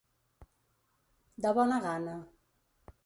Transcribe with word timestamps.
De 1.45 1.51
bona 1.59 1.79
gana. 1.85 2.17